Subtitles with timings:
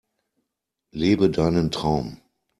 [0.95, 2.19] Lebe deinen Traum!